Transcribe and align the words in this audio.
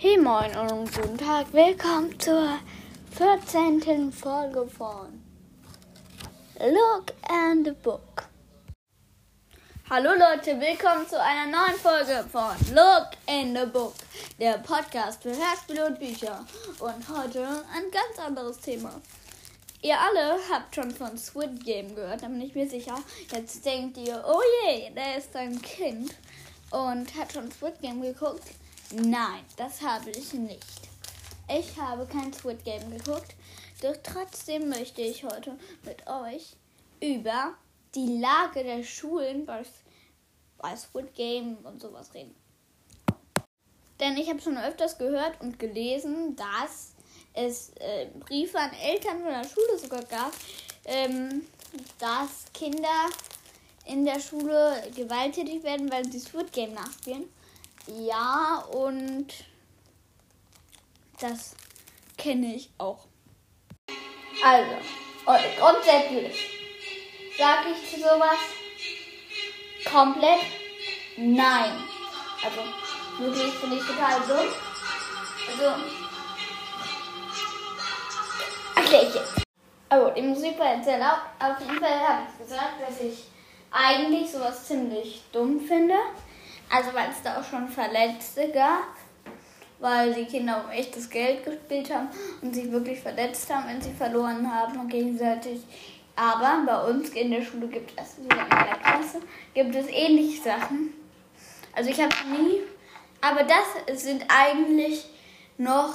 Hey 0.00 0.16
moin 0.16 0.56
und 0.56 0.94
guten 0.94 1.18
Tag, 1.18 1.52
willkommen 1.52 2.20
zur 2.20 2.56
14. 3.16 4.12
Folge 4.12 4.64
von 4.68 5.24
Look 6.60 7.06
and 7.28 7.66
the 7.66 7.72
Book. 7.72 8.28
Hallo 9.90 10.10
Leute, 10.10 10.60
willkommen 10.60 11.04
zu 11.08 11.20
einer 11.20 11.50
neuen 11.50 11.76
Folge 11.80 12.24
von 12.30 12.54
Look 12.72 13.08
in 13.26 13.56
the 13.56 13.66
Book, 13.66 13.94
der 14.38 14.58
Podcast 14.58 15.20
für 15.20 15.30
Hörspiele 15.30 15.86
und 15.86 15.98
Bücher. 15.98 16.46
Und 16.78 17.08
heute 17.08 17.44
ein 17.74 17.90
ganz 17.90 18.24
anderes 18.24 18.60
Thema. 18.60 18.92
Ihr 19.82 19.98
alle 19.98 20.38
habt 20.48 20.76
schon 20.76 20.92
von 20.92 21.18
Squid 21.18 21.64
Game 21.64 21.92
gehört, 21.96 22.22
da 22.22 22.28
bin 22.28 22.40
ich 22.40 22.54
mir 22.54 22.70
sicher. 22.70 23.00
Jetzt 23.32 23.66
denkt 23.66 23.96
ihr, 23.96 24.24
oh 24.24 24.42
je, 24.64 24.90
der 24.90 25.18
ist 25.18 25.34
ein 25.34 25.60
Kind 25.60 26.14
und 26.70 27.12
hat 27.16 27.32
schon 27.32 27.50
Squid 27.50 27.80
Game 27.82 28.00
geguckt. 28.00 28.44
Nein, 28.92 29.44
das 29.56 29.82
habe 29.82 30.10
ich 30.10 30.32
nicht. 30.32 30.64
Ich 31.48 31.78
habe 31.78 32.06
kein 32.06 32.32
Squid 32.32 32.64
Game 32.64 32.90
geguckt, 32.90 33.34
doch 33.82 33.94
trotzdem 34.02 34.68
möchte 34.68 35.02
ich 35.02 35.24
heute 35.24 35.58
mit 35.84 36.06
euch 36.06 36.56
über 37.00 37.54
die 37.94 38.18
Lage 38.18 38.64
der 38.64 38.82
Schulen 38.82 39.44
bei, 39.44 39.62
bei 40.56 40.76
Squid 40.76 41.14
Game 41.14 41.58
und 41.64 41.80
sowas 41.80 42.14
reden. 42.14 42.34
Denn 44.00 44.16
ich 44.16 44.28
habe 44.28 44.40
schon 44.40 44.56
öfters 44.56 44.96
gehört 44.96 45.40
und 45.40 45.58
gelesen, 45.58 46.36
dass 46.36 46.92
es 47.34 47.70
äh, 47.80 48.06
Briefe 48.20 48.58
an 48.58 48.72
Eltern 48.72 49.22
von 49.22 49.32
der 49.32 49.44
Schule 49.44 49.78
sogar 49.78 50.04
gab, 50.04 50.32
ähm, 50.84 51.46
dass 51.98 52.46
Kinder 52.54 53.06
in 53.84 54.04
der 54.04 54.20
Schule 54.20 54.82
gewalttätig 54.94 55.62
werden, 55.62 55.90
weil 55.90 56.10
sie 56.10 56.20
Squid 56.20 56.52
Game 56.52 56.74
nachspielen. 56.74 57.28
Ja, 57.96 58.64
und 58.70 59.32
das 61.20 61.56
kenne 62.18 62.54
ich 62.54 62.70
auch. 62.76 63.06
Also, 64.44 64.76
grundsätzlich 65.58 66.50
sage 67.38 67.70
ich 67.70 67.90
zu 67.90 68.00
sowas 68.00 68.38
komplett 69.90 70.40
nein. 71.16 71.82
Also, 72.44 72.60
wirklich 73.18 73.54
finde 73.54 73.76
ich 73.76 73.82
total 73.86 74.20
dumm. 74.20 74.52
Also, 75.50 75.82
erkläre 78.76 79.08
ich 79.08 79.14
jetzt. 79.14 79.42
Also, 79.88 80.10
die 80.10 80.22
Musik 80.22 80.58
war 80.58 80.76
jetzt 80.76 80.88
erlaubt. 80.88 81.22
Auf 81.40 81.58
jeden 81.60 81.80
Fall 81.80 82.00
habe 82.06 82.22
ich 82.28 82.38
gesagt, 82.38 82.82
dass 82.86 83.00
ich 83.00 83.24
eigentlich 83.70 84.30
sowas 84.30 84.66
ziemlich 84.66 85.22
dumm 85.32 85.58
finde. 85.60 85.94
Also 86.70 86.94
weil 86.94 87.10
es 87.10 87.22
da 87.22 87.40
auch 87.40 87.44
schon 87.44 87.68
Verletzte 87.68 88.50
gab, 88.50 88.94
weil 89.80 90.12
die 90.12 90.26
Kinder 90.26 90.64
um 90.64 90.70
echtes 90.70 91.08
Geld 91.08 91.44
gespielt 91.44 91.92
haben 91.92 92.08
und 92.42 92.54
sich 92.54 92.70
wirklich 92.70 93.00
verletzt 93.00 93.52
haben, 93.52 93.68
wenn 93.68 93.80
sie 93.80 93.92
verloren 93.92 94.52
haben 94.52 94.88
gegenseitig. 94.88 95.60
Aber 96.16 96.64
bei 96.66 96.90
uns 96.90 97.10
in 97.10 97.30
der 97.30 97.42
Schule 97.42 97.68
gibt 97.68 97.92
es, 97.96 98.16
sogar 98.16 98.42
in 98.42 98.50
der 98.50 98.78
Klasse, 98.78 99.20
gibt 99.54 99.74
es 99.74 99.86
ähnliche 99.88 100.42
Sachen. 100.42 100.92
Also 101.72 101.90
ich 101.90 102.00
habe 102.00 102.14
nie, 102.28 102.60
aber 103.20 103.44
das 103.44 104.02
sind 104.02 104.24
eigentlich 104.28 105.06
noch 105.58 105.94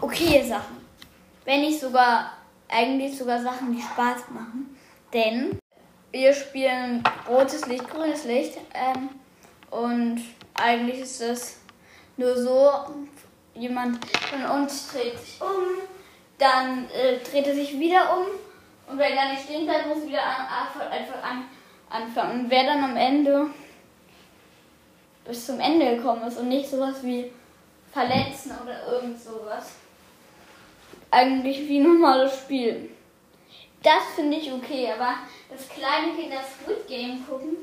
okay 0.00 0.42
Sachen. 0.42 0.78
Wenn 1.44 1.60
nicht 1.60 1.80
sogar, 1.80 2.32
eigentlich 2.68 3.16
sogar 3.16 3.40
Sachen, 3.40 3.74
die 3.74 3.80
Spaß 3.80 4.30
machen. 4.34 4.76
Denn 5.12 5.58
wir 6.10 6.34
spielen 6.34 7.02
rotes 7.28 7.66
Licht, 7.66 7.88
grünes 7.88 8.24
Licht. 8.24 8.58
Ähm, 8.74 9.10
und 9.70 10.22
eigentlich 10.54 11.00
ist 11.00 11.20
es 11.20 11.60
nur 12.16 12.36
so, 12.36 12.70
jemand 13.54 13.98
von 14.06 14.44
uns 14.44 14.92
dreht 14.92 15.18
sich 15.18 15.40
um, 15.40 15.82
dann 16.38 16.88
äh, 16.90 17.18
dreht 17.18 17.46
er 17.46 17.54
sich 17.54 17.78
wieder 17.78 18.16
um 18.16 18.26
und 18.90 18.98
wenn 18.98 19.16
er 19.16 19.32
nicht 19.32 19.44
stehen 19.44 19.66
bleibt, 19.66 19.86
muss 19.86 20.02
er 20.02 20.08
wieder 20.08 20.24
an, 20.24 20.46
einfach 20.90 21.22
an, 21.22 21.44
anfangen. 21.90 22.40
Und 22.40 22.50
wer 22.50 22.64
dann 22.64 22.84
am 22.84 22.96
Ende 22.96 23.46
bis 25.28 25.44
zum 25.44 25.60
Ende 25.60 25.96
gekommen 25.96 26.26
ist 26.26 26.38
und 26.38 26.48
nicht 26.48 26.68
sowas 26.68 27.02
wie 27.02 27.30
verletzen 27.92 28.52
oder 28.62 28.92
irgend 28.92 29.20
sowas. 29.20 29.74
Eigentlich 31.10 31.68
wie 31.68 31.78
ein 31.78 31.84
normales 31.84 32.34
Spiel. 32.38 32.90
Das 33.82 34.02
finde 34.16 34.38
ich 34.38 34.52
okay, 34.52 34.90
aber 34.92 35.14
das 35.50 35.68
kleine 35.68 36.14
Kinder 36.14 36.38
Squid 36.42 36.86
Game 36.88 37.24
gucken, 37.26 37.56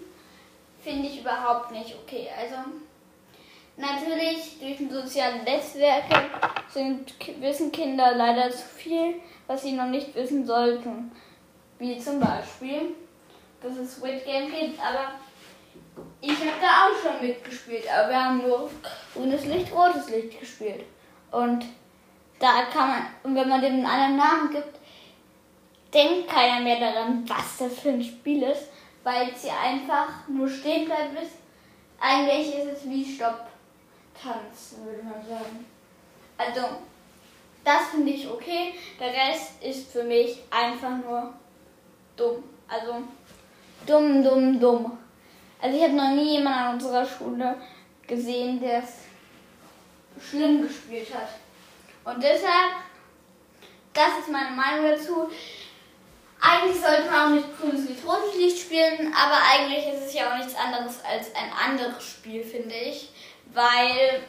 finde 0.85 1.07
ich 1.07 1.22
überhaupt 1.22 1.72
nicht 1.72 1.96
okay. 1.96 2.28
Also 2.40 2.56
natürlich 3.75 4.59
durch 4.59 4.78
die 4.78 4.90
sozialen 4.90 5.44
Netzwerke 5.44 6.16
sind, 6.69 7.13
wissen 7.41 7.72
Kinder 7.72 8.13
leider 8.16 8.51
zu 8.51 8.63
viel, 8.63 9.16
was 9.47 9.63
sie 9.63 9.73
noch 9.73 9.88
nicht 9.88 10.13
wissen 10.16 10.46
sollten. 10.46 11.12
Wie 11.79 11.97
zum 11.97 12.19
Beispiel, 12.19 12.94
dass 13.62 13.75
es 13.78 13.97
Squid 13.97 14.23
Game 14.23 14.50
gibt, 14.50 14.79
aber 14.79 15.16
ich 16.22 16.31
habe 16.31 16.62
da 16.62 16.88
auch 16.88 17.02
schon 17.02 17.28
mitgespielt, 17.28 17.84
aber 17.91 18.09
wir 18.09 18.23
haben 18.23 18.47
nur 18.47 18.69
grünes 19.13 19.46
Licht, 19.46 19.73
rotes 19.73 20.09
Licht 20.09 20.40
gespielt. 20.40 20.85
Und 21.31 21.66
da 22.40 22.63
kann 22.72 22.90
man, 22.90 23.06
und 23.23 23.35
wenn 23.35 23.50
man 23.50 23.62
dem 23.62 23.85
einen 23.85 24.17
Namen 24.17 24.52
gibt, 24.52 24.78
denkt 25.94 26.29
keiner 26.29 26.62
mehr 26.62 26.79
daran, 26.79 27.28
was 27.28 27.57
das 27.57 27.79
für 27.79 27.90
ein 27.90 28.03
Spiel 28.03 28.44
ist 28.44 28.69
weil 29.06 29.36
sie 29.36 29.52
einfach 29.52 30.28
nur 30.28 30.50
stehen 30.50 30.86
bleibt. 30.86 31.16
Eigentlich 32.00 32.56
ist 32.56 32.78
es 32.78 32.90
wie 32.90 33.06
Stopp-Tanzen, 33.06 34.84
würde 34.84 35.04
man 35.04 35.24
sagen. 35.24 35.66
Also, 36.36 36.62
das 37.64 37.90
finde 37.92 38.12
ich 38.12 38.28
okay. 38.28 38.74
Der 39.00 39.14
Rest 39.14 39.62
ist 39.64 39.92
für 39.92 40.04
mich 40.04 40.40
einfach 40.50 40.98
nur 40.98 41.34
dumm. 42.18 42.44
Also, 42.68 43.04
dumm, 43.86 44.24
dumm, 44.24 44.60
dumm. 44.60 44.98
Also, 45.62 45.78
ich 45.78 45.84
habe 45.84 45.94
noch 45.94 46.10
nie 46.10 46.38
jemanden 46.38 46.60
an 46.60 46.74
unserer 46.74 47.06
Schule 47.06 47.56
gesehen, 48.08 48.60
der 48.60 48.80
es 48.80 50.30
schlimm 50.30 50.64
gespielt 50.64 51.14
hat. 51.14 51.30
Und 52.12 52.24
deshalb, 52.24 52.72
das 53.94 54.20
ist 54.20 54.32
meine 54.32 54.56
Meinung 54.56 54.86
dazu. 54.90 55.30
Eigentlich 56.48 56.80
sollte 56.80 57.10
man 57.10 57.26
auch 57.26 57.36
nicht 57.36 57.60
grünes 57.60 57.90
Licht, 57.90 58.06
rotes 58.06 58.62
spielen, 58.62 59.14
aber 59.14 59.38
eigentlich 59.52 59.88
ist 59.88 60.08
es 60.08 60.14
ja 60.14 60.32
auch 60.32 60.38
nichts 60.38 60.56
anderes 60.56 61.04
als 61.04 61.34
ein 61.34 61.52
anderes 61.52 62.04
Spiel, 62.04 62.44
finde 62.44 62.76
ich. 62.76 63.10
Weil 63.54 64.22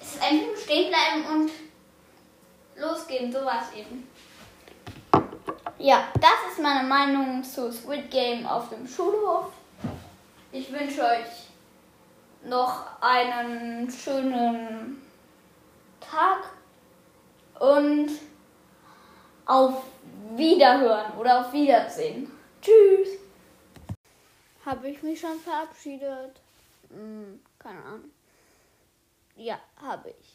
es 0.00 0.14
ist 0.14 0.22
einfach 0.22 0.46
nur 0.46 0.56
stehen 0.56 0.90
bleiben 0.90 1.26
und 1.26 1.50
losgehen, 2.76 3.30
sowas 3.30 3.64
eben. 3.76 4.08
Ja, 5.78 6.08
das 6.14 6.52
ist 6.52 6.62
meine 6.62 6.88
Meinung 6.88 7.44
zu 7.44 7.70
Squid 7.72 8.10
Game 8.10 8.46
auf 8.46 8.68
dem 8.70 8.86
Schulhof. 8.86 9.46
Ich 10.52 10.72
wünsche 10.72 11.02
euch 11.02 11.48
noch 12.44 12.84
einen 13.00 13.90
schönen 13.90 15.02
Tag 16.00 16.50
und 17.58 18.10
auf 19.46 19.82
Wiederhören 20.42 21.16
oder 21.18 21.40
auf 21.40 21.52
Wiedersehen. 21.52 22.28
Tschüss. 22.60 23.10
Habe 24.66 24.90
ich 24.90 25.00
mich 25.02 25.20
schon 25.20 25.38
verabschiedet? 25.38 26.40
Hm, 26.88 27.40
keine 27.60 27.80
Ahnung. 27.84 28.10
Ja, 29.36 29.60
habe 29.76 30.10
ich. 30.10 30.34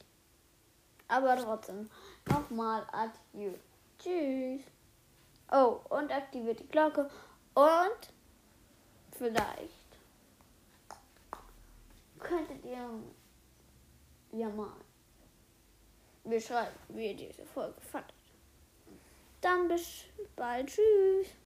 Aber 1.10 1.36
trotzdem, 1.36 1.90
nochmal 2.26 2.86
Adieu. 2.94 3.52
Tschüss. 4.00 4.62
Oh, 5.52 5.80
und 5.90 6.10
aktiviert 6.12 6.62
die 6.62 6.68
Glocke. 6.68 7.10
Und 7.54 8.14
vielleicht 9.18 9.92
könntet 12.20 12.64
ihr 12.64 12.90
ja 14.32 14.50
mal 14.50 14.72
beschreiben, 16.24 16.76
wie 16.90 17.08
ihr 17.08 17.16
diese 17.16 17.46
Folge 17.46 17.82
fandet. 17.82 18.17
Dann 19.42 19.68
bis 19.68 20.06
bald. 20.36 20.68
Tschüss. 20.68 21.28